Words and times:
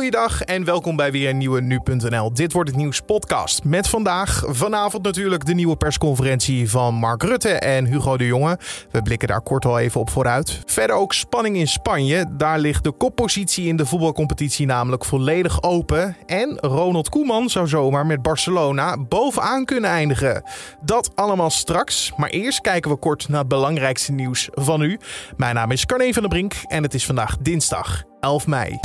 Goeiedag 0.00 0.42
en 0.42 0.64
welkom 0.64 0.96
bij 0.96 1.12
weer 1.12 1.28
een 1.28 1.38
nieuwe 1.38 1.60
Nu.nl. 1.60 2.32
Dit 2.32 2.52
wordt 2.52 2.68
het 2.68 2.78
nieuws 2.78 3.00
podcast. 3.00 3.64
Met 3.64 3.88
vandaag 3.88 4.42
vanavond 4.46 5.02
natuurlijk 5.02 5.44
de 5.44 5.54
nieuwe 5.54 5.76
persconferentie 5.76 6.70
van 6.70 6.94
Mark 6.94 7.22
Rutte 7.22 7.48
en 7.48 7.84
Hugo 7.84 8.16
de 8.16 8.26
Jonge. 8.26 8.58
We 8.90 9.02
blikken 9.02 9.28
daar 9.28 9.40
kort 9.40 9.64
al 9.64 9.78
even 9.78 10.00
op 10.00 10.10
vooruit. 10.10 10.62
Verder 10.66 10.96
ook 10.96 11.12
spanning 11.12 11.56
in 11.56 11.68
Spanje. 11.68 12.24
Daar 12.30 12.58
ligt 12.58 12.84
de 12.84 12.90
koppositie 12.90 13.66
in 13.66 13.76
de 13.76 13.86
voetbalcompetitie 13.86 14.66
namelijk 14.66 15.04
volledig 15.04 15.62
open. 15.62 16.16
En 16.26 16.58
Ronald 16.60 17.08
Koeman 17.08 17.50
zou 17.50 17.68
zomaar 17.68 18.06
met 18.06 18.22
Barcelona 18.22 18.96
bovenaan 18.98 19.64
kunnen 19.64 19.90
eindigen. 19.90 20.42
Dat 20.80 21.10
allemaal 21.14 21.50
straks. 21.50 22.12
Maar 22.16 22.30
eerst 22.30 22.60
kijken 22.60 22.90
we 22.90 22.96
kort 22.96 23.28
naar 23.28 23.38
het 23.38 23.48
belangrijkste 23.48 24.12
nieuws 24.12 24.48
van 24.52 24.82
u. 24.82 24.98
Mijn 25.36 25.54
naam 25.54 25.70
is 25.70 25.86
Carne 25.86 26.12
van 26.12 26.22
der 26.22 26.30
Brink 26.30 26.54
en 26.68 26.82
het 26.82 26.94
is 26.94 27.06
vandaag 27.06 27.36
dinsdag 27.36 28.02
11 28.20 28.46
mei. 28.46 28.78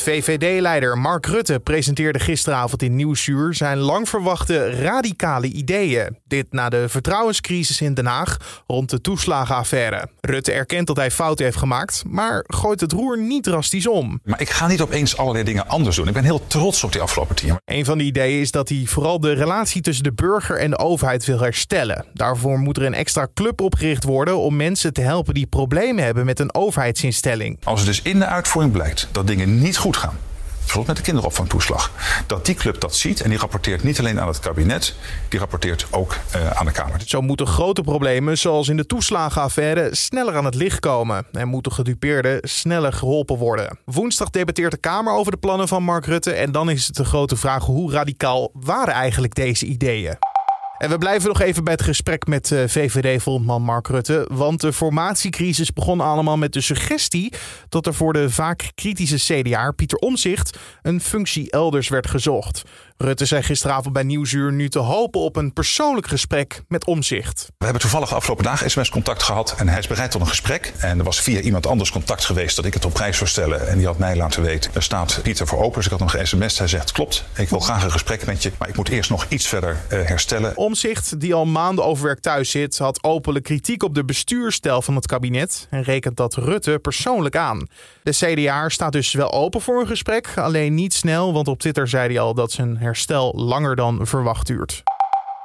VVD-leider 0.00 0.98
Mark 0.98 1.26
Rutte 1.26 1.58
presenteerde 1.58 2.18
gisteravond 2.18 2.82
in 2.82 2.96
Nieuwsuur 2.96 3.54
zijn 3.54 3.78
lang 3.78 4.08
verwachte 4.08 4.70
radicale 4.70 5.46
ideeën. 5.46 6.18
Dit 6.24 6.46
na 6.50 6.68
de 6.68 6.88
vertrouwenscrisis 6.88 7.80
in 7.80 7.94
Den 7.94 8.06
Haag 8.06 8.36
rond 8.66 8.90
de 8.90 9.00
toeslagenaffaire. 9.00 10.08
Rutte 10.20 10.52
erkent 10.52 10.86
dat 10.86 10.96
hij 10.96 11.10
fouten 11.10 11.44
heeft 11.44 11.56
gemaakt, 11.56 12.02
maar 12.06 12.44
gooit 12.46 12.80
het 12.80 12.92
roer 12.92 13.18
niet 13.18 13.42
drastisch 13.42 13.88
om. 13.88 14.20
Maar 14.24 14.40
ik 14.40 14.50
ga 14.50 14.66
niet 14.66 14.80
opeens 14.80 15.16
allerlei 15.16 15.44
dingen 15.44 15.68
anders 15.68 15.96
doen. 15.96 16.08
Ik 16.08 16.14
ben 16.14 16.24
heel 16.24 16.46
trots 16.46 16.84
op 16.84 16.92
die 16.92 17.00
afgelopen 17.00 17.36
tien 17.36 17.48
jaar. 17.48 17.60
Een 17.64 17.84
van 17.84 17.98
de 17.98 18.04
ideeën 18.04 18.40
is 18.40 18.50
dat 18.50 18.68
hij 18.68 18.82
vooral 18.86 19.20
de 19.20 19.32
relatie 19.32 19.82
tussen 19.82 20.04
de 20.04 20.12
burger 20.12 20.58
en 20.58 20.70
de 20.70 20.78
overheid 20.78 21.24
wil 21.24 21.40
herstellen. 21.40 22.04
Daarvoor 22.14 22.58
moet 22.58 22.76
er 22.76 22.84
een 22.84 22.94
extra 22.94 23.28
club 23.34 23.60
opgericht 23.60 24.04
worden 24.04 24.38
om 24.38 24.56
mensen 24.56 24.92
te 24.92 25.00
helpen 25.00 25.34
die 25.34 25.46
problemen 25.46 26.04
hebben 26.04 26.24
met 26.24 26.40
een 26.40 26.54
overheidsinstelling. 26.54 27.58
Als 27.64 27.80
het 27.80 27.88
dus 27.88 28.02
in 28.02 28.18
de 28.18 28.26
uitvoering 28.26 28.72
blijkt 28.72 29.08
dat 29.12 29.26
dingen 29.26 29.60
niet 29.60 29.76
goed 29.76 29.89
gaan. 29.96 30.18
Bijvoorbeeld 30.70 30.86
met 30.86 30.96
de 30.96 31.12
kinderopvangtoeslag. 31.12 31.90
Dat 32.26 32.46
die 32.46 32.54
club 32.54 32.80
dat 32.80 32.94
ziet 32.94 33.20
en 33.20 33.30
die 33.30 33.38
rapporteert 33.38 33.82
niet 33.82 33.98
alleen 33.98 34.20
aan 34.20 34.28
het 34.28 34.40
kabinet, 34.40 34.94
die 35.28 35.38
rapporteert 35.38 35.86
ook 35.90 36.16
uh, 36.36 36.50
aan 36.50 36.66
de 36.66 36.72
Kamer. 36.72 37.02
Zo 37.06 37.20
moeten 37.20 37.46
grote 37.46 37.82
problemen, 37.82 38.38
zoals 38.38 38.68
in 38.68 38.76
de 38.76 38.86
toeslagenaffaire, 38.86 39.88
sneller 39.94 40.36
aan 40.36 40.44
het 40.44 40.54
licht 40.54 40.80
komen. 40.80 41.26
En 41.32 41.48
moeten 41.48 41.72
gedupeerden 41.72 42.38
sneller 42.42 42.92
geholpen 42.92 43.36
worden. 43.36 43.78
Woensdag 43.84 44.30
debatteert 44.30 44.70
de 44.70 44.76
Kamer 44.76 45.12
over 45.12 45.32
de 45.32 45.38
plannen 45.38 45.68
van 45.68 45.82
Mark 45.82 46.06
Rutte. 46.06 46.32
En 46.32 46.52
dan 46.52 46.70
is 46.70 46.86
het 46.86 46.96
de 46.96 47.04
grote 47.04 47.36
vraag: 47.36 47.64
hoe 47.64 47.92
radicaal 47.92 48.50
waren 48.52 48.94
eigenlijk 48.94 49.34
deze 49.34 49.66
ideeën? 49.66 50.29
En 50.80 50.90
we 50.90 50.98
blijven 50.98 51.28
nog 51.28 51.40
even 51.40 51.64
bij 51.64 51.72
het 51.72 51.82
gesprek 51.82 52.26
met 52.26 52.50
uh, 52.50 52.62
VVD-volkman 52.66 53.62
Mark 53.62 53.88
Rutte. 53.88 54.26
Want 54.32 54.60
de 54.60 54.72
formatiecrisis 54.72 55.72
begon 55.72 56.00
allemaal 56.00 56.36
met 56.36 56.52
de 56.52 56.60
suggestie 56.60 57.32
dat 57.68 57.86
er 57.86 57.94
voor 57.94 58.12
de 58.12 58.30
vaak 58.30 58.70
kritische 58.74 59.42
CDA 59.42 59.70
Pieter 59.70 59.98
Omzicht 59.98 60.58
een 60.82 61.00
functie 61.00 61.50
elders 61.50 61.88
werd 61.88 62.06
gezocht. 62.06 62.62
Rutte 63.02 63.24
zei 63.24 63.42
gisteravond 63.42 63.92
bij 63.92 64.02
Nieuwsuur 64.02 64.52
nu 64.52 64.68
te 64.68 64.78
hopen 64.78 65.20
op 65.20 65.36
een 65.36 65.52
persoonlijk 65.52 66.06
gesprek 66.06 66.62
met 66.68 66.86
Omzicht. 66.86 67.48
We 67.58 67.64
hebben 67.64 67.82
toevallig 67.82 68.14
afgelopen 68.14 68.44
dagen 68.44 68.70
sms-contact 68.70 69.22
gehad 69.22 69.54
en 69.58 69.68
hij 69.68 69.78
is 69.78 69.86
bereid 69.86 70.10
tot 70.10 70.20
een 70.20 70.26
gesprek. 70.26 70.72
En 70.78 70.98
er 70.98 71.04
was 71.04 71.20
via 71.20 71.40
iemand 71.40 71.66
anders 71.66 71.90
contact 71.90 72.24
geweest 72.24 72.56
dat 72.56 72.64
ik 72.64 72.74
het 72.74 72.84
op 72.84 72.92
prijs 72.92 73.16
zou 73.16 73.30
stellen. 73.30 73.68
En 73.68 73.78
die 73.78 73.86
had 73.86 73.98
mij 73.98 74.16
laten 74.16 74.42
weten, 74.42 74.70
er 74.74 74.82
staat 74.82 75.20
Pieter 75.22 75.46
voor 75.46 75.58
open. 75.58 75.74
Dus 75.74 75.84
ik 75.84 75.90
had 75.90 76.00
nog 76.00 76.10
ge-sms. 76.10 76.58
Hij 76.58 76.68
zegt, 76.68 76.92
klopt, 76.92 77.24
ik 77.36 77.48
wil 77.48 77.60
graag 77.60 77.84
een 77.84 77.90
gesprek 77.90 78.26
met 78.26 78.42
je. 78.42 78.52
Maar 78.58 78.68
ik 78.68 78.76
moet 78.76 78.88
eerst 78.88 79.10
nog 79.10 79.26
iets 79.28 79.48
verder 79.48 79.76
uh, 79.92 80.02
herstellen. 80.02 80.56
Omzicht, 80.56 81.20
die 81.20 81.34
al 81.34 81.46
maanden 81.46 81.84
overwerk 81.84 82.20
thuis 82.20 82.50
zit, 82.50 82.78
had 82.78 83.04
openlijk 83.04 83.44
kritiek 83.44 83.82
op 83.82 83.94
de 83.94 84.04
bestuurstijl 84.04 84.82
van 84.82 84.94
het 84.94 85.06
kabinet. 85.06 85.66
En 85.70 85.82
rekent 85.82 86.16
dat 86.16 86.34
Rutte 86.34 86.78
persoonlijk 86.78 87.36
aan. 87.36 87.68
De 88.02 88.12
CDA 88.12 88.68
staat 88.68 88.92
dus 88.92 89.12
wel 89.12 89.32
open 89.32 89.60
voor 89.60 89.80
een 89.80 89.86
gesprek, 89.86 90.32
alleen 90.36 90.74
niet 90.74 90.94
snel. 90.94 91.32
Want 91.32 91.48
op 91.48 91.58
Twitter 91.58 91.88
zei 91.88 92.08
hij 92.08 92.20
al 92.20 92.34
dat 92.34 92.52
zijn 92.52 92.76
herstel 92.90 93.32
langer 93.36 93.76
dan 93.76 94.06
verwacht 94.06 94.46
duurt. 94.46 94.82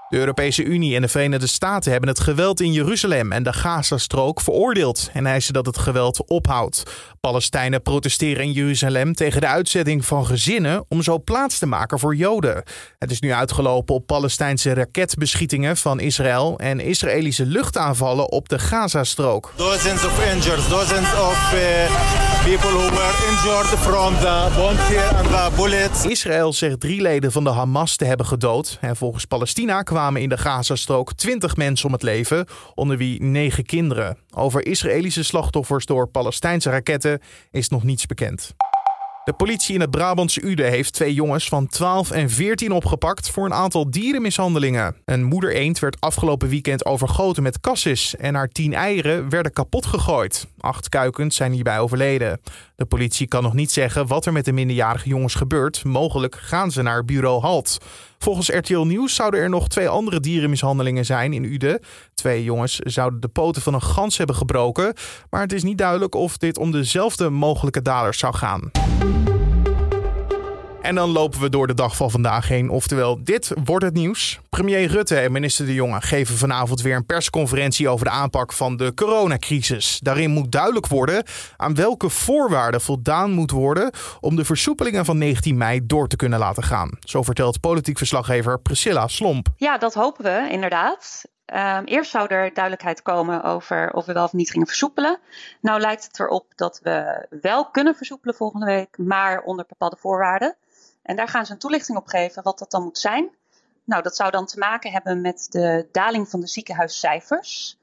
De 0.09 0.17
Europese 0.17 0.63
Unie 0.63 0.95
en 0.95 1.01
de 1.01 1.07
Verenigde 1.07 1.47
Staten 1.47 1.91
hebben 1.91 2.09
het 2.09 2.19
geweld 2.19 2.61
in 2.61 2.71
Jeruzalem 2.71 3.31
en 3.31 3.43
de 3.43 3.53
Gazastrook 3.53 4.41
veroordeeld 4.41 5.09
en 5.13 5.25
eisen 5.25 5.53
dat 5.53 5.65
het 5.65 5.77
geweld 5.77 6.27
ophoudt. 6.27 6.83
Palestijnen 7.19 7.81
protesteren 7.81 8.43
in 8.43 8.51
Jeruzalem 8.51 9.13
tegen 9.13 9.41
de 9.41 9.47
uitzetting 9.47 10.05
van 10.05 10.25
gezinnen 10.25 10.85
om 10.87 11.01
zo 11.01 11.19
plaats 11.19 11.59
te 11.59 11.65
maken 11.65 11.99
voor 11.99 12.15
Joden. 12.15 12.63
Het 12.99 13.11
is 13.11 13.19
nu 13.19 13.33
uitgelopen 13.33 13.95
op 13.95 14.05
Palestijnse 14.05 14.73
raketbeschietingen 14.73 15.77
van 15.77 15.99
Israël 15.99 16.59
en 16.59 16.79
Israëlische 16.79 17.45
luchtaanvallen 17.45 18.31
op 18.31 18.49
de 18.49 18.59
Gazastrook. 18.59 19.53
Dozens 19.55 20.05
of 20.05 20.19
dozens 20.69 21.13
of 21.13 21.53
uh, 21.53 22.24
people 22.43 22.69
who 22.69 22.89
were 22.89 23.15
injured 23.29 23.65
from 23.65 24.13
the 24.13 24.49
and 25.15 25.27
the 25.27 25.51
bullets. 25.55 26.05
Israël 26.05 26.53
zegt 26.53 26.79
drie 26.79 27.01
leden 27.01 27.31
van 27.31 27.43
de 27.43 27.49
Hamas 27.49 27.95
te 27.95 28.05
hebben 28.05 28.25
gedood 28.25 28.77
en 28.81 28.95
volgens 28.95 29.25
Palestina 29.25 29.81
kwamen 29.81 30.21
in 30.21 30.29
de 30.29 30.37
Gazastrook 30.37 31.13
20 31.13 31.55
mensen 31.55 31.85
om 31.85 31.93
het 31.93 32.03
leven, 32.03 32.45
onder 32.73 32.97
wie 32.97 33.23
negen 33.23 33.65
kinderen. 33.65 34.17
Over 34.33 34.65
Israëlische 34.65 35.23
slachtoffers 35.23 35.85
door 35.85 36.07
Palestijnse 36.07 36.69
raketten 36.69 37.21
is 37.51 37.69
nog 37.69 37.83
niets 37.83 38.05
bekend. 38.05 38.55
De 39.25 39.33
politie 39.33 39.73
in 39.75 39.81
het 39.81 39.91
Brabantse 39.91 40.45
Ude 40.45 40.63
heeft 40.63 40.93
twee 40.93 41.13
jongens 41.13 41.47
van 41.47 41.67
12 41.67 42.11
en 42.11 42.29
14 42.29 42.71
opgepakt 42.71 43.29
voor 43.29 43.45
een 43.45 43.53
aantal 43.53 43.89
dierenmishandelingen. 43.89 44.95
Een 45.05 45.23
moeder 45.23 45.53
eend 45.53 45.79
werd 45.79 46.01
afgelopen 46.01 46.49
weekend 46.49 46.85
overgoten 46.85 47.43
met 47.43 47.59
cassis 47.59 48.15
en 48.15 48.35
haar 48.35 48.47
tien 48.47 48.73
eieren 48.73 49.29
werden 49.29 49.51
kapot 49.51 49.85
gegooid. 49.85 50.47
Acht 50.59 50.89
kuikens 50.89 51.35
zijn 51.35 51.51
hierbij 51.51 51.79
overleden. 51.79 52.41
De 52.75 52.85
politie 52.85 53.27
kan 53.27 53.43
nog 53.43 53.53
niet 53.53 53.71
zeggen 53.71 54.07
wat 54.07 54.25
er 54.25 54.33
met 54.33 54.45
de 54.45 54.51
minderjarige 54.51 55.09
jongens 55.09 55.35
gebeurt. 55.35 55.83
Mogelijk 55.83 56.35
gaan 56.35 56.71
ze 56.71 56.81
naar 56.81 57.05
bureau 57.05 57.41
Halt. 57.41 57.77
Volgens 58.25 58.49
RTL 58.49 58.79
Nieuws 58.79 59.15
zouden 59.15 59.39
er 59.39 59.49
nog 59.49 59.67
twee 59.67 59.89
andere 59.89 60.19
dierenmishandelingen 60.19 61.05
zijn 61.05 61.33
in 61.33 61.43
Ude. 61.43 61.81
Twee 62.13 62.43
jongens 62.43 62.79
zouden 62.79 63.19
de 63.19 63.27
poten 63.27 63.61
van 63.61 63.73
een 63.73 63.81
gans 63.81 64.17
hebben 64.17 64.35
gebroken, 64.35 64.93
maar 65.29 65.41
het 65.41 65.53
is 65.53 65.63
niet 65.63 65.77
duidelijk 65.77 66.15
of 66.15 66.37
dit 66.37 66.57
om 66.57 66.71
dezelfde 66.71 67.29
mogelijke 67.29 67.81
daders 67.81 68.17
zou 68.17 68.35
gaan. 68.35 68.71
En 70.85 70.95
dan 70.95 71.09
lopen 71.09 71.39
we 71.39 71.49
door 71.49 71.67
de 71.67 71.73
dag 71.73 71.95
van 71.95 72.11
vandaag 72.11 72.47
heen. 72.47 72.69
Oftewel, 72.69 73.23
dit 73.23 73.51
wordt 73.63 73.85
het 73.85 73.93
nieuws. 73.93 74.39
Premier 74.49 74.87
Rutte 74.87 75.19
en 75.19 75.31
minister 75.31 75.65
De 75.65 75.73
Jonge 75.73 76.01
geven 76.01 76.35
vanavond 76.35 76.81
weer 76.81 76.95
een 76.95 77.05
persconferentie 77.05 77.89
over 77.89 78.05
de 78.05 78.11
aanpak 78.11 78.53
van 78.53 78.77
de 78.77 78.93
coronacrisis. 78.93 79.99
Daarin 79.99 80.31
moet 80.31 80.51
duidelijk 80.51 80.87
worden 80.87 81.23
aan 81.57 81.75
welke 81.75 82.09
voorwaarden 82.09 82.81
voldaan 82.81 83.31
moet 83.31 83.51
worden 83.51 83.91
om 84.19 84.35
de 84.35 84.45
versoepelingen 84.45 85.05
van 85.05 85.17
19 85.17 85.57
mei 85.57 85.85
door 85.85 86.07
te 86.07 86.15
kunnen 86.15 86.39
laten 86.39 86.63
gaan. 86.63 86.89
Zo 86.99 87.23
vertelt 87.23 87.59
politiek 87.59 87.97
verslaggever 87.97 88.59
Priscilla 88.59 89.07
Slomp. 89.07 89.47
Ja, 89.57 89.77
dat 89.77 89.93
hopen 89.93 90.23
we 90.23 90.47
inderdaad. 90.51 91.25
Um, 91.53 91.83
eerst 91.83 92.11
zou 92.11 92.27
er 92.27 92.53
duidelijkheid 92.53 93.01
komen 93.01 93.43
over 93.43 93.93
of 93.93 94.05
we 94.05 94.13
wel 94.13 94.23
of 94.23 94.33
niet 94.33 94.51
gingen 94.51 94.67
versoepelen. 94.67 95.19
Nou 95.61 95.79
lijkt 95.79 96.03
het 96.03 96.19
erop 96.19 96.45
dat 96.55 96.79
we 96.83 97.25
wel 97.41 97.65
kunnen 97.65 97.95
versoepelen 97.95 98.35
volgende 98.35 98.65
week, 98.65 98.97
maar 98.97 99.41
onder 99.41 99.65
bepaalde 99.67 99.97
voorwaarden. 99.99 100.55
En 101.05 101.15
daar 101.15 101.27
gaan 101.27 101.45
ze 101.45 101.51
een 101.51 101.57
toelichting 101.57 101.97
op 101.97 102.07
geven 102.07 102.43
wat 102.43 102.59
dat 102.59 102.71
dan 102.71 102.83
moet 102.83 102.97
zijn. 102.97 103.29
Nou, 103.83 104.03
dat 104.03 104.15
zou 104.15 104.31
dan 104.31 104.45
te 104.45 104.59
maken 104.59 104.91
hebben 104.91 105.21
met 105.21 105.47
de 105.49 105.87
daling 105.91 106.29
van 106.29 106.39
de 106.39 106.47
ziekenhuiscijfers. 106.47 107.77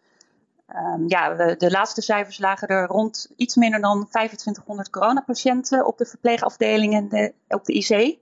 Um, 0.77 1.09
ja, 1.09 1.35
de 1.55 1.71
laatste 1.71 2.03
cijfers 2.03 2.39
lagen 2.39 2.69
er 2.69 2.87
rond 2.87 3.31
iets 3.37 3.57
minder 3.57 3.81
dan 3.81 4.09
2500 4.09 4.91
coronapatiënten 4.91 5.87
op 5.87 5.99
de 5.99 6.07
verpleegafdeling 6.07 6.95
en 6.95 7.09
de, 7.09 7.33
op 7.49 7.65
de 7.65 7.73
IC. 7.73 8.19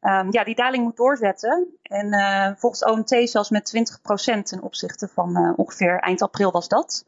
Um, 0.00 0.32
ja, 0.32 0.44
die 0.44 0.54
daling 0.54 0.84
moet 0.84 0.96
doorzetten. 0.96 1.66
En 1.82 2.06
uh, 2.06 2.50
volgens 2.56 2.84
OMT 2.84 3.30
zelfs 3.30 3.50
met 3.50 3.96
20% 4.38 4.42
ten 4.42 4.62
opzichte 4.62 5.08
van 5.08 5.38
uh, 5.38 5.52
ongeveer 5.56 5.98
eind 5.98 6.22
april 6.22 6.50
was 6.50 6.68
dat. 6.68 7.04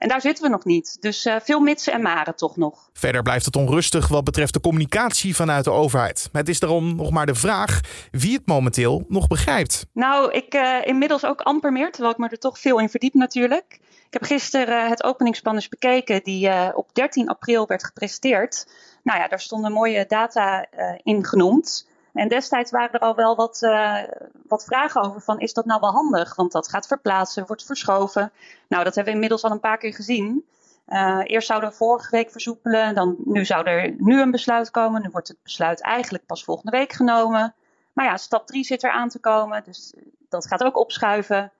En 0.00 0.08
daar 0.08 0.20
zitten 0.20 0.44
we 0.44 0.50
nog 0.50 0.64
niet. 0.64 0.96
Dus 1.00 1.26
uh, 1.26 1.36
veel 1.42 1.60
mitsen 1.60 1.92
en 1.92 2.02
maren 2.02 2.36
toch 2.36 2.56
nog. 2.56 2.90
Verder 2.92 3.22
blijft 3.22 3.44
het 3.44 3.56
onrustig 3.56 4.08
wat 4.08 4.24
betreft 4.24 4.52
de 4.52 4.60
communicatie 4.60 5.36
vanuit 5.36 5.64
de 5.64 5.70
overheid. 5.70 6.28
Het 6.32 6.48
is 6.48 6.60
daarom 6.60 6.96
nog 6.96 7.10
maar 7.10 7.26
de 7.26 7.34
vraag 7.34 7.80
wie 8.10 8.36
het 8.36 8.46
momenteel 8.46 9.04
nog 9.08 9.26
begrijpt. 9.26 9.86
Nou, 9.92 10.32
ik 10.32 10.54
uh, 10.54 10.76
inmiddels 10.84 11.24
ook 11.24 11.40
amper 11.40 11.72
meer, 11.72 11.90
terwijl 11.90 12.12
ik 12.12 12.18
me 12.18 12.28
er 12.28 12.38
toch 12.38 12.58
veel 12.58 12.80
in 12.80 12.88
verdiep 12.88 13.14
natuurlijk. 13.14 13.78
Ik 13.80 14.12
heb 14.12 14.22
gisteren 14.22 14.84
uh, 14.84 14.88
het 14.88 15.02
openingsplan 15.02 15.54
eens 15.54 15.68
bekeken, 15.68 16.22
die 16.22 16.74
op 16.74 16.94
13 16.94 17.28
april 17.28 17.66
werd 17.66 17.84
gepresenteerd. 17.84 18.72
Nou 19.02 19.18
ja, 19.18 19.28
daar 19.28 19.40
stonden 19.40 19.72
mooie 19.72 20.04
data 20.08 20.66
in 21.02 21.26
genoemd. 21.26 21.88
En 22.12 22.28
destijds 22.28 22.70
waren 22.70 22.92
er 22.92 23.00
al 23.00 23.14
wel 23.14 23.36
wat, 23.36 23.62
uh, 23.62 24.02
wat 24.46 24.64
vragen 24.64 25.02
over 25.02 25.20
van 25.20 25.40
is 25.40 25.52
dat 25.52 25.64
nou 25.64 25.80
wel 25.80 25.90
handig? 25.90 26.34
Want 26.34 26.52
dat 26.52 26.68
gaat 26.68 26.86
verplaatsen, 26.86 27.46
wordt 27.46 27.64
verschoven. 27.64 28.32
Nou, 28.68 28.84
dat 28.84 28.94
hebben 28.94 29.04
we 29.04 29.18
inmiddels 29.18 29.44
al 29.44 29.50
een 29.50 29.60
paar 29.60 29.78
keer 29.78 29.94
gezien. 29.94 30.44
Uh, 30.88 31.20
eerst 31.24 31.46
zouden 31.46 31.70
we 31.70 31.76
vorige 31.76 32.10
week 32.10 32.30
versoepelen, 32.30 32.94
dan, 32.94 33.16
nu 33.24 33.44
zou 33.44 33.66
er 33.66 33.94
nu 33.98 34.20
een 34.20 34.30
besluit 34.30 34.70
komen. 34.70 35.02
Nu 35.02 35.08
wordt 35.12 35.28
het 35.28 35.42
besluit 35.42 35.80
eigenlijk 35.80 36.26
pas 36.26 36.44
volgende 36.44 36.76
week 36.76 36.92
genomen. 36.92 37.54
Maar 37.92 38.04
ja, 38.04 38.16
stap 38.16 38.46
3 38.46 38.64
zit 38.64 38.82
er 38.82 38.90
aan 38.90 39.08
te 39.08 39.18
komen, 39.18 39.62
dus 39.64 39.92
dat 40.28 40.46
gaat 40.46 40.64
ook 40.64 40.78
opschuiven. 40.78 41.52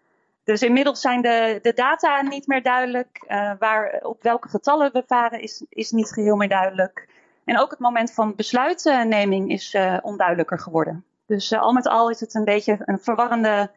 Dus 0.45 0.63
inmiddels 0.63 1.01
zijn 1.01 1.23
de, 1.23 1.59
de 1.63 1.73
data 1.73 2.23
niet 2.23 2.47
meer 2.47 2.63
duidelijk. 2.63 3.25
Uh, 3.29 3.53
waar, 3.59 4.01
op 4.03 4.23
welke 4.23 4.49
getallen 4.49 4.93
we 4.93 5.03
varen 5.07 5.41
is, 5.41 5.65
is 5.69 5.91
niet 5.91 6.13
geheel 6.13 6.37
meer 6.37 6.49
duidelijk. 6.49 7.09
En 7.45 7.61
ook 7.61 7.71
het 7.71 7.79
moment 7.79 8.13
van 8.13 8.35
besluitneming 8.37 9.51
is 9.51 9.77
onduidelijker 10.03 10.59
geworden. 10.59 11.05
Dus 11.27 11.53
al 11.53 11.73
met 11.73 11.89
al 11.89 12.11
is 12.11 12.21
het 12.21 12.35
een 12.35 12.45
beetje 12.45 12.79
een 12.85 12.99
verwarrende 12.99 13.71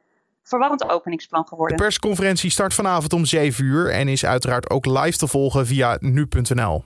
verwarrend 0.43 0.89
openingsplan 0.89 1.47
geworden. 1.47 1.77
De 1.77 1.83
persconferentie 1.83 2.49
start 2.49 2.73
vanavond 2.73 3.13
om 3.13 3.25
7 3.25 3.65
uur 3.65 3.91
en 3.91 4.07
is 4.07 4.25
uiteraard 4.25 4.69
ook 4.69 4.85
live 4.85 5.17
te 5.17 5.27
volgen 5.27 5.65
via 5.65 5.97
nu.nl. 5.99 6.83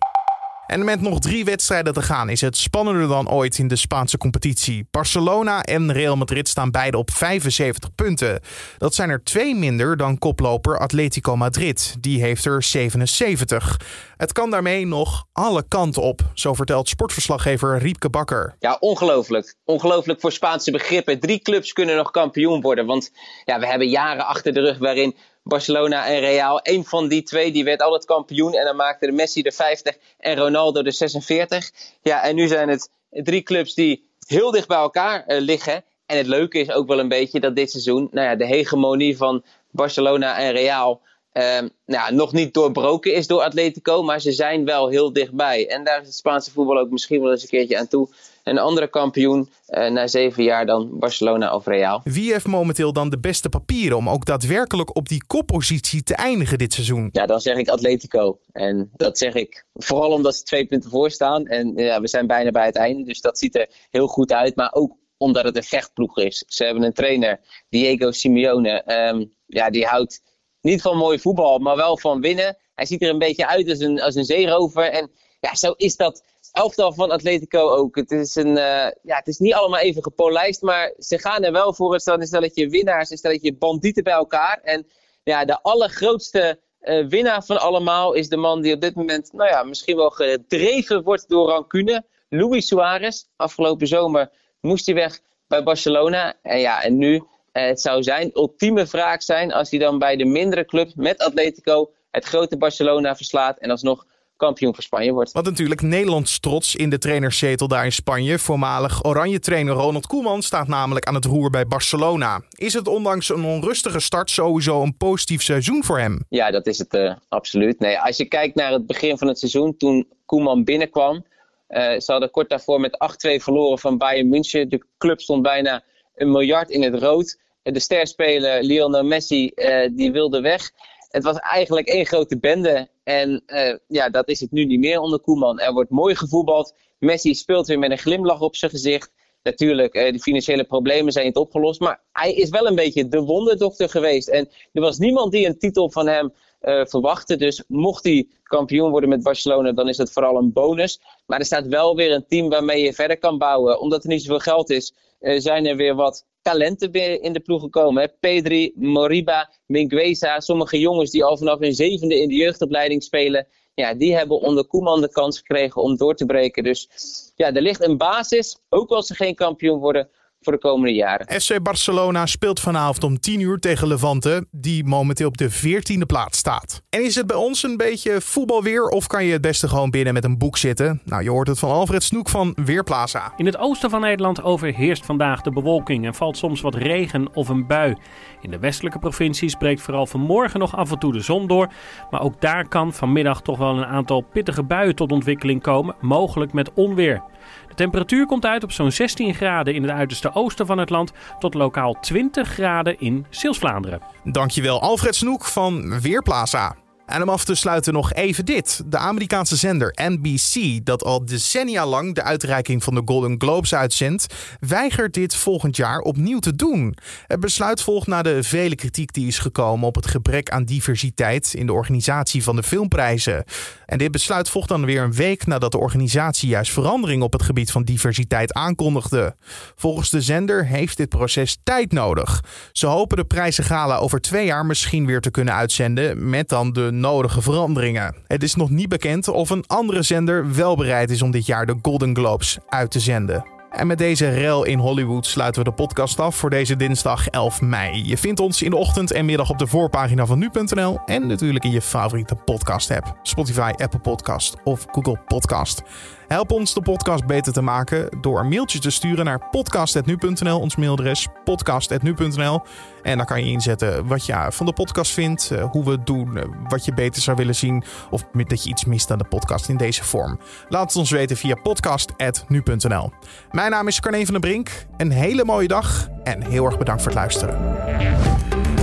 En 0.68 0.84
met 0.84 1.02
nog 1.02 1.20
drie 1.20 1.46
wedstrijden 1.46 1.94
te 1.94 2.02
gaan 2.02 2.30
is 2.30 2.42
het 2.42 2.58
spannender 2.58 3.08
dan 3.08 3.30
ooit 3.30 3.58
in 3.58 3.68
de 3.68 3.76
Spaanse 3.76 4.18
competitie. 4.18 4.88
Barcelona 4.92 5.64
en 5.64 5.92
Real 5.92 6.16
Madrid 6.16 6.48
staan 6.48 6.72
beide 6.72 6.98
op 6.98 7.12
75 7.12 7.96
punten. 7.96 8.40
Dat 8.78 8.96
zijn 8.96 9.10
er 9.10 9.24
twee 9.24 9.56
minder 9.56 9.98
dan 9.98 10.18
koploper 10.18 10.80
Atletico 10.80 11.36
Madrid. 11.36 11.96
Die 12.00 12.22
heeft 12.22 12.46
er 12.46 12.64
77. 12.64 13.80
Het 14.18 14.32
kan 14.32 14.50
daarmee 14.50 14.86
nog 14.86 15.26
alle 15.34 15.68
kanten 15.68 16.02
op, 16.02 16.22
zo 16.34 16.54
vertelt 16.54 16.90
sportverslaggever 16.90 17.78
Riepke 17.78 18.10
Bakker. 18.10 18.56
Ja, 18.60 18.78
ongelooflijk. 18.80 19.56
Ongelooflijk 19.66 20.20
voor 20.20 20.32
Spaanse 20.32 20.72
begrippen. 20.72 21.20
Drie 21.20 21.40
clubs 21.40 21.74
kunnen 21.74 21.96
nog 21.96 22.12
kampioen 22.12 22.62
worden. 22.62 22.86
Want 22.86 23.12
ja, 23.46 23.60
we 23.60 23.68
hebben 23.68 23.90
jaren 23.90 24.26
achter 24.26 24.54
de 24.54 24.62
rug 24.62 24.78
waarin 24.78 25.16
Barcelona 25.48 26.08
en 26.08 26.20
Real. 26.20 26.60
Eén 26.64 26.86
van 26.86 27.08
die 27.08 27.24
twee 27.24 27.52
die 27.52 27.64
werd 27.64 27.82
altijd 27.82 28.06
kampioen. 28.06 28.54
En 28.54 28.66
dan 28.66 28.76
maakte 28.76 29.06
de 29.06 29.12
Messi 29.12 29.42
de 29.42 29.52
50 29.52 29.98
en 30.20 30.38
Ronaldo 30.38 30.82
de 30.82 30.92
46. 30.92 31.72
Ja, 32.02 32.24
en 32.24 32.36
nu 32.36 32.48
zijn 32.48 32.70
het 32.70 32.90
drie 33.10 33.42
clubs 33.42 33.74
die 33.74 34.10
heel 34.28 34.52
dicht 34.52 34.68
bij 34.68 34.78
elkaar 34.78 35.24
uh, 35.28 35.40
liggen. 35.40 35.84
En 36.06 36.18
het 36.18 36.28
leuke 36.28 36.60
is 36.60 36.72
ook 36.72 36.88
wel 36.88 37.00
een 37.00 37.08
beetje 37.08 37.40
dat 37.40 37.56
dit 37.56 37.72
seizoen 37.72 38.08
nou 38.12 38.28
ja, 38.28 38.36
de 38.36 38.46
hegemonie 38.46 39.18
van 39.18 39.44
Barcelona 39.72 40.38
en 40.38 40.52
Real 40.52 41.02
uh, 41.34 41.70
nou, 41.86 42.14
nog 42.14 42.34
niet 42.34 42.54
doorbroken 42.54 43.14
is 43.14 43.28
door 43.28 43.42
Atletico. 43.42 44.04
Maar 44.04 44.22
ze 44.22 44.32
zijn 44.32 44.66
wel 44.66 44.88
heel 44.88 45.14
dichtbij. 45.14 45.70
En 45.70 45.84
daar 45.84 46.02
is 46.02 46.08
het 46.08 46.16
Spaanse 46.16 46.52
voetbal 46.52 46.78
ook 46.78 46.90
misschien 46.90 47.22
wel 47.22 47.32
eens 47.32 47.42
een 47.42 47.50
keertje 47.50 47.78
aan 47.78 47.88
toe 47.88 48.10
een 48.48 48.58
andere 48.58 48.88
kampioen 48.88 49.50
uh, 49.70 49.90
na 49.90 50.08
zeven 50.08 50.44
jaar 50.44 50.66
dan 50.66 51.00
Barcelona 51.00 51.56
of 51.56 51.66
Real. 51.66 52.02
Wie 52.04 52.32
heeft 52.32 52.48
momenteel 52.48 52.94
dan 52.94 53.10
de 53.10 53.20
beste 53.20 53.50
papieren 53.50 53.98
om 53.98 54.10
ook 54.10 54.26
daadwerkelijk 54.26 54.96
op 54.96 55.10
die 55.10 55.26
koppositie 55.28 56.04
te 56.04 56.16
eindigen 56.16 56.58
dit 56.58 56.74
seizoen? 56.74 57.10
Ja, 57.12 57.26
dan 57.26 57.40
zeg 57.40 57.58
ik 57.58 57.70
Atletico. 57.70 58.40
En 58.52 58.92
dat 58.96 59.18
zeg 59.18 59.34
ik 59.34 59.66
vooral 59.74 60.12
omdat 60.12 60.36
ze 60.36 60.44
twee 60.44 60.66
punten 60.66 60.90
voor 60.90 61.12
staan. 61.12 61.46
En 61.46 61.74
ja, 61.76 62.02
we 62.02 62.08
zijn 62.08 62.28
bijna 62.28 62.52
bij 62.52 62.66
het 62.66 62.76
einde, 62.76 63.04
dus 63.04 63.22
dat 63.22 63.38
ziet 63.38 63.56
er 63.56 63.70
heel 63.90 64.08
goed 64.08 64.32
uit. 64.32 64.56
Maar 64.56 64.74
ook 64.74 64.96
omdat 65.18 65.44
het 65.44 65.56
een 65.56 65.64
vechtploeg 65.64 66.18
is. 66.18 66.44
Ze 66.48 66.64
hebben 66.64 66.84
een 66.84 66.94
trainer, 66.94 67.40
Diego 67.70 68.12
Simeone. 68.12 69.10
Um, 69.12 69.34
ja, 69.46 69.70
die 69.70 69.86
houdt 69.86 70.22
niet 70.62 70.82
van 70.82 70.98
mooi 70.98 71.20
voetbal, 71.20 71.60
maar 71.60 71.76
wel 71.76 71.98
van 71.98 72.22
winnen. 72.22 72.58
Hij 72.76 72.86
ziet 72.86 73.02
er 73.02 73.10
een 73.10 73.20
beetje 73.20 73.48
uit 73.48 73.70
als 73.70 73.80
een, 73.80 74.02
als 74.02 74.16
een 74.16 74.26
zeerover. 74.26 74.84
En 74.84 75.12
ja, 75.40 75.56
zo 75.56 75.72
is 75.72 75.96
dat 75.96 76.24
elftal 76.52 76.94
van 76.94 77.12
Atletico 77.12 77.70
ook. 77.70 77.96
Het 77.96 78.12
is, 78.12 78.36
een, 78.36 78.48
uh, 78.48 78.88
ja, 79.02 79.16
het 79.18 79.28
is 79.28 79.38
niet 79.38 79.54
allemaal 79.54 79.80
even 79.80 80.04
gepolijst, 80.04 80.62
maar 80.62 80.94
ze 81.00 81.20
gaan 81.20 81.44
er 81.44 81.52
wel 81.52 81.74
voor. 81.74 81.94
Het 81.94 82.02
staan 82.02 82.22
een 82.22 82.28
stelletje 82.28 82.70
winnaars, 82.70 83.10
een 83.10 83.18
stelletje 83.18 83.54
bandieten 83.54 84.04
bij 84.04 84.14
elkaar. 84.14 84.60
En 84.64 84.88
ja, 85.24 85.46
de 85.46 85.62
allergrootste 85.62 86.60
uh, 86.82 87.08
winnaar 87.08 87.44
van 87.44 87.62
allemaal 87.62 88.14
is 88.14 88.30
de 88.30 88.38
man 88.38 88.62
die 88.62 88.74
op 88.74 88.82
dit 88.82 88.96
moment, 88.96 89.34
nou 89.34 89.50
ja, 89.50 89.64
misschien 89.64 89.96
wel 89.96 90.10
gedreven 90.10 91.04
wordt 91.04 91.30
door 91.30 91.50
rancune. 91.50 92.06
Luis 92.30 92.68
Suarez. 92.68 93.24
Afgelopen 93.36 93.88
zomer 93.88 94.32
moest 94.62 94.86
hij 94.86 94.96
weg 94.96 95.20
bij 95.48 95.64
Barcelona. 95.64 96.34
En 96.42 96.60
ja, 96.60 96.84
en 96.84 96.98
nu, 96.98 97.14
uh, 97.14 97.22
het 97.52 97.82
zou 97.82 98.04
zijn 98.04 98.32
ultieme 98.34 98.86
wraak 98.86 99.22
zijn 99.22 99.54
als 99.54 99.70
hij 99.70 99.80
dan 99.80 100.00
bij 100.00 100.16
de 100.16 100.26
mindere 100.26 100.66
club 100.66 100.92
met 100.96 101.18
Atletico 101.18 101.92
het 102.12 102.26
grote 102.26 102.58
Barcelona 102.58 103.16
verslaat 103.16 103.58
en 103.60 103.70
alsnog 103.70 104.06
kampioen 104.38 104.74
voor 104.74 104.84
Spanje 104.84 105.12
wordt. 105.12 105.32
Wat 105.32 105.44
natuurlijk 105.44 105.82
Nederlands 105.82 106.40
trots 106.40 106.76
in 106.76 106.90
de 106.90 106.98
trainerszetel 106.98 107.68
daar 107.68 107.86
in 107.86 107.92
Spanje. 107.92 108.40
Voormalig 108.40 109.06
oranje 109.06 109.40
trainer 109.40 109.74
Ronald 109.74 110.08
Koeman 110.08 110.42
staat 110.42 110.68
namelijk 110.68 111.06
aan 111.06 111.16
het 111.16 111.26
roer 111.26 111.50
bij 111.50 111.68
Barcelona. 111.68 112.42
Is 112.50 112.74
het 112.74 112.88
ondanks 112.88 113.30
een 113.30 113.44
onrustige 113.44 114.00
start 114.00 114.30
sowieso 114.30 114.82
een 114.82 114.98
positief 114.98 115.42
seizoen 115.42 115.84
voor 115.84 116.00
hem? 116.00 116.26
Ja, 116.30 116.52
dat 116.52 116.68
is 116.68 116.78
het 116.78 116.94
uh, 116.94 117.14
absoluut. 117.30 117.80
Nee, 117.80 118.00
als 118.00 118.18
je 118.18 118.26
kijkt 118.26 118.56
naar 118.56 118.72
het 118.72 118.86
begin 118.86 119.18
van 119.18 119.28
het 119.28 119.40
seizoen, 119.40 119.78
toen 119.78 120.08
Koeman 120.26 120.64
binnenkwam. 120.64 121.26
Uh, 121.70 122.00
ze 122.00 122.12
hadden 122.12 122.32
kort 122.32 122.50
daarvoor 122.50 122.80
met 122.80 122.98
8-2 123.38 123.42
verloren 123.42 123.80
van 123.80 123.98
Bayern 123.98 124.30
München. 124.30 124.70
De 124.70 124.86
club 124.98 125.22
stond 125.22 125.42
bijna 125.42 125.84
een 126.16 126.32
miljard 126.32 126.70
in 126.70 126.84
het 126.84 126.96
rood. 127.02 127.40
De 127.64 127.80
sterspeler 127.80 128.64
Lionel 128.64 129.04
Messi 129.04 129.52
uh, 129.56 129.90
die 129.92 130.12
wilde 130.12 130.42
weg. 130.42 130.72
Het 131.10 131.24
was 131.24 131.38
eigenlijk 131.38 131.88
één 131.88 132.06
grote 132.06 132.40
bende. 132.40 132.88
En 133.08 133.44
uh, 133.48 133.76
ja, 133.88 134.10
dat 134.10 134.28
is 134.28 134.40
het 134.40 134.52
nu 134.52 134.66
niet 134.66 134.80
meer 134.80 135.00
onder 135.00 135.20
Koeman. 135.20 135.60
Er 135.60 135.74
wordt 135.74 135.90
mooi 135.90 136.16
gevoetbald. 136.16 136.76
Messi 137.00 137.36
speelt 137.36 137.68
weer 137.68 137.80
met 137.80 137.92
een 137.92 137.98
glimlach 137.98 138.42
op 138.42 138.56
zijn 138.56 138.72
gezicht. 138.72 139.12
Natuurlijk, 139.44 139.96
uh, 139.96 140.12
de 140.12 140.20
financiële 140.20 140.64
problemen 140.64 141.12
zijn 141.12 141.26
niet 141.26 141.36
opgelost. 141.36 141.80
Maar 141.80 142.02
hij 142.12 142.34
is 142.34 142.50
wel 142.50 142.68
een 142.68 142.76
beetje 142.76 143.08
de 143.08 143.22
wonderdokter 143.22 143.90
geweest. 143.90 144.28
En 144.28 144.50
er 144.74 144.82
was 144.82 144.98
niemand 144.98 145.32
die 145.32 145.48
een 145.48 145.58
titel 145.58 145.92
van 145.92 146.08
hem 146.08 146.34
uh, 146.62 146.86
verwachtte. 146.86 147.36
Dus 147.36 147.64
mocht 147.68 148.04
hij 148.04 148.28
kampioen 148.44 148.90
worden 148.90 149.10
met 149.10 149.24
Barcelona, 149.24 149.72
dan 149.72 149.90
is 149.90 149.98
dat 149.98 150.12
vooral 150.12 150.38
een 150.38 150.54
bonus. 150.54 151.02
Maar 151.26 151.40
er 151.40 151.46
staat 151.46 151.68
wel 151.68 151.96
weer 151.96 152.12
een 152.12 152.28
team 152.28 152.50
waarmee 152.50 152.84
je 152.84 152.94
verder 152.94 153.18
kan 153.18 153.38
bouwen. 153.38 153.80
Omdat 153.80 154.04
er 154.04 154.10
niet 154.10 154.22
zoveel 154.22 154.40
geld 154.40 154.70
is, 154.70 154.94
zijn 155.20 155.66
er 155.66 155.76
weer 155.76 155.96
wat 155.96 156.26
talenten 156.48 157.22
in 157.22 157.34
de 157.34 157.40
ploeg 157.40 157.62
gekomen. 157.62 158.04
Hè? 158.04 158.10
Pedri, 158.20 158.72
Moriba, 158.76 159.50
Mingueza, 159.66 160.40
sommige 160.40 160.80
jongens 160.80 161.12
die 161.12 161.24
al 161.24 161.38
vanaf 161.38 161.60
hun 161.60 161.74
zevende 161.74 162.20
in 162.20 162.30
de 162.30 162.36
jeugdopleiding 162.36 163.04
spelen. 163.04 163.48
Ja, 163.74 163.94
die 163.94 164.16
hebben 164.16 164.40
onder 164.40 164.66
Koeman 164.66 165.02
de 165.02 165.12
kans 165.12 165.38
gekregen 165.38 165.82
om 165.82 165.98
door 165.98 166.16
te 166.16 166.26
breken. 166.26 166.64
Dus 166.64 166.90
ja, 167.36 167.54
er 167.54 167.62
ligt 167.62 167.84
een 167.84 167.98
basis, 167.98 168.58
ook 168.70 168.90
als 168.90 169.08
ze 169.08 169.16
geen 169.16 169.36
kampioen 169.36 169.80
worden, 169.80 170.10
voor 170.42 170.54
de 170.54 170.60
komende 170.60 170.94
jaren. 170.94 171.42
FC 171.42 171.62
Barcelona 171.62 172.26
speelt 172.26 172.60
vanavond 172.60 173.04
om 173.04 173.20
10 173.20 173.40
uur 173.40 173.58
tegen 173.58 173.88
Levante, 173.88 174.46
die 174.52 174.86
momenteel 174.86 175.28
op 175.28 175.38
de 175.38 175.52
14e 175.52 176.06
plaats 176.08 176.38
staat. 176.38 176.82
En 176.90 177.04
is 177.04 177.16
het 177.16 177.28
bij 177.28 177.36
ons 177.36 177.64
een 177.64 177.78
beetje 177.78 178.22
voetbalweer 178.22 178.88
of 178.88 179.08
kan 179.08 179.26
je 179.26 179.32
het 179.32 179.42
beste 179.42 179.68
gewoon 179.68 179.90
binnen 179.90 180.14
met 180.14 180.24
een 180.24 180.38
boek 180.38 180.58
zitten? 180.58 181.02
Nou, 181.06 181.24
je 181.24 181.30
hoort 181.30 181.48
het 181.48 181.60
van 181.60 181.70
Alfred 181.70 182.04
Snoek 182.04 182.30
van 182.30 182.58
Weerplaza. 182.66 183.34
In 183.38 183.46
het 183.46 183.58
oosten 183.58 183.90
van 183.90 184.02
Nederland 184.02 184.44
overheerst 184.44 185.06
vandaag 185.06 185.42
de 185.42 185.52
bewolking 185.52 186.06
en 186.06 186.14
valt 186.14 186.38
soms 186.38 186.62
wat 186.62 186.76
regen 186.76 187.36
of 187.36 187.50
een 187.50 187.68
bui. 187.68 187.96
In 188.42 188.52
de 188.52 188.60
westelijke 188.60 189.00
provincies 189.00 189.56
breekt 189.56 189.82
vooral 189.82 190.06
vanmorgen 190.06 190.60
nog 190.60 190.76
af 190.76 190.92
en 190.92 191.00
toe 191.00 191.14
de 191.14 191.20
zon 191.20 191.48
door, 191.48 191.68
maar 192.10 192.22
ook 192.22 192.42
daar 192.42 192.68
kan 192.68 192.94
vanmiddag 192.94 193.42
toch 193.42 193.58
wel 193.58 193.78
een 193.78 193.86
aantal 193.86 194.22
pittige 194.22 194.64
buien 194.64 194.96
tot 194.96 195.12
ontwikkeling 195.12 195.62
komen, 195.62 195.96
mogelijk 196.02 196.54
met 196.54 196.74
onweer. 196.74 197.24
De 197.68 197.74
temperatuur 197.76 198.26
komt 198.26 198.46
uit 198.46 198.64
op 198.64 198.72
zo'n 198.72 198.92
16 198.92 199.34
graden 199.34 199.74
in 199.74 199.82
het 199.82 199.92
uiterste 199.92 200.34
oosten 200.34 200.66
van 200.66 200.78
het 200.78 200.90
land 200.90 201.12
tot 201.40 201.54
lokaal 201.54 201.98
20 202.02 202.48
graden 202.48 203.00
in 203.00 203.26
Zeeuws-Vlaanderen. 203.30 204.02
Dankjewel 204.24 204.82
Alfred 204.82 205.16
Snoek 205.16 205.46
van 205.46 206.00
Weerplaza. 206.00 206.76
En 207.08 207.22
om 207.22 207.30
af 207.30 207.44
te 207.44 207.56
sluiten 207.56 207.94
nog 207.94 208.14
even 208.14 208.46
dit. 208.46 208.82
De 208.86 208.98
Amerikaanse 208.98 209.56
zender 209.56 209.92
NBC, 209.96 210.86
dat 210.86 211.04
al 211.04 211.26
decennia 211.26 211.86
lang 211.86 212.16
de 212.16 212.24
uitreiking 212.24 212.84
van 212.84 212.96
de 212.96 213.02
Golden 213.06 213.36
Globes 213.38 213.76
uitzendt, 213.76 214.26
weigert 214.60 215.14
dit 215.14 215.36
volgend 215.36 215.76
jaar 215.76 216.00
opnieuw 216.00 216.40
te 216.40 216.56
doen. 216.56 216.98
Het 217.28 217.40
besluit 217.40 217.82
volgt 217.82 218.08
na 218.08 218.22
de 218.22 218.44
vele 218.44 218.76
kritiek 218.76 219.14
die 219.14 219.28
is 219.28 219.40
gekomen 219.40 219.88
op 219.88 219.96
het 219.96 220.08
gebrek 220.08 220.50
aan 220.50 220.64
diversiteit 220.64 221.54
in 221.54 221.66
de 221.66 221.74
organisatie 221.74 222.44
van 222.44 222.56
de 222.56 222.64
filmprijzen. 222.64 223.44
En 223.86 223.98
dit 223.98 224.12
besluit 224.12 224.50
volgt 224.50 224.70
dan 224.70 224.86
weer 224.86 225.02
een 225.02 225.14
week 225.14 225.46
nadat 225.46 225.72
de 225.72 225.78
organisatie 225.78 226.50
juist 226.50 226.72
verandering 226.72 227.24
op 227.24 227.34
het 227.34 227.44
gebied 227.44 227.72
van 227.72 227.84
diversiteit 227.84 228.54
aankondigde. 228.54 229.36
Volgens 229.76 230.10
de 230.10 230.22
zender 230.22 230.66
heeft 230.66 230.98
dit 230.98 231.10
proces 231.10 231.58
tijd 231.64 231.92
nodig. 231.92 232.44
Ze 232.72 232.88
hopen 232.88 233.18
de 233.18 233.26
prijzengala 233.26 233.98
over 233.98 234.22
twee 234.22 234.46
jaar 234.46 234.66
misschien 234.66 235.06
weer 235.06 235.22
te 235.22 235.32
kunnen 235.32 235.54
uitzenden 235.54 236.30
met 236.30 236.50
dan 236.50 236.74
de 236.74 236.96
nodige 237.00 237.42
veranderingen. 237.42 238.16
Het 238.28 238.44
is 238.44 238.56
nog 238.56 238.70
niet 238.70 238.90
bekend 238.90 239.28
of 239.28 239.50
een 239.50 239.64
andere 239.68 240.02
zender 240.02 240.56
wel 240.56 240.76
bereid 240.76 241.10
is 241.10 241.22
om 241.22 241.32
dit 241.32 241.46
jaar 241.46 241.66
de 241.66 241.76
Golden 241.82 242.16
Globes 242.16 242.58
uit 242.68 242.92
te 242.92 243.00
zenden. 243.00 243.46
En 243.70 243.88
met 243.88 243.98
deze 243.98 244.30
rel 244.30 244.64
in 244.64 244.80
Hollywood 244.80 245.26
sluiten 245.26 245.64
we 245.64 245.70
de 245.70 245.76
podcast 245.76 246.20
af 246.20 246.36
voor 246.36 246.50
deze 246.50 246.76
dinsdag 246.76 247.28
11 247.28 247.62
mei. 247.62 248.08
Je 248.08 248.18
vindt 248.18 248.40
ons 248.40 248.62
in 248.62 248.70
de 248.70 248.76
ochtend 248.76 249.12
en 249.12 249.26
middag 249.26 249.50
op 249.50 249.58
de 249.58 249.68
voorpagina 249.68 250.26
van 250.26 250.40
nu.nl 250.40 251.00
en 251.06 251.28
natuurlijk 251.28 251.66
in 251.66 251.72
je 251.72 251.82
favoriete 251.82 252.36
podcast 252.36 252.92
app. 252.92 253.18
Spotify, 253.24 253.72
Apple 253.76 254.00
Podcast 254.00 254.56
of 254.64 254.86
Google 254.92 255.20
Podcast. 255.28 255.82
Help 256.28 256.52
ons 256.52 256.74
de 256.74 256.82
podcast 256.82 257.26
beter 257.26 257.54
te 257.54 257.62
maken 257.62 258.10
door 258.22 258.40
een 258.40 258.48
mailtje 258.48 258.80
te 258.80 258.90
sturen 258.90 259.26
naar 259.26 259.50
podcast.nu.nl, 259.50 260.60
ons 260.60 260.76
mailadres 260.76 261.28
podcast.nu.nl. 261.44 262.62
En 263.04 263.18
dan 263.18 263.26
kan 263.26 263.46
je 263.46 263.52
inzetten 263.52 264.08
wat 264.08 264.26
je 264.26 264.46
van 264.50 264.66
de 264.66 264.74
podcast 264.74 265.12
vindt, 265.12 265.52
eh, 265.52 265.64
hoe 265.72 265.84
we 265.84 265.92
het 265.92 266.06
doen, 266.06 266.38
eh, 266.38 266.44
wat 266.68 266.86
je 266.86 266.94
beter 266.94 267.22
zou 267.22 267.38
willen 267.38 267.56
zien 267.56 267.84
of 268.10 268.26
dat 268.32 268.64
je 268.64 268.70
iets 268.70 268.86
mist 268.86 269.12
aan 269.12 269.18
de 269.18 269.28
podcast 269.28 269.70
in 269.70 269.78
deze 269.78 270.04
vorm. 270.04 270.40
Laat 270.70 270.88
het 270.88 270.96
ons 270.96 271.12
weten 271.12 271.38
via 271.38 271.56
podcast.nu.nl. 271.56 273.12
Mijn 273.52 273.72
naam 273.72 273.88
is 273.88 274.00
Carne 274.00 274.26
van 274.26 274.34
der 274.34 274.50
Brink. 274.50 274.86
Een 274.98 275.12
hele 275.12 275.46
mooie 275.46 275.68
dag 275.68 276.08
en 276.24 276.44
heel 276.44 276.66
erg 276.66 276.78
bedankt 276.78 277.02
voor 277.02 277.12
het 277.12 277.20
luisteren. 277.20 278.77